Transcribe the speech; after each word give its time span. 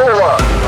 Готово! 0.00 0.59